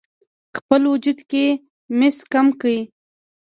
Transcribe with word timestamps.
خپل 0.57 0.81
وجود 0.93 1.19
کې 1.29 1.45
مس 1.97 2.17
کم 2.33 2.47
کړئ: 2.59 2.79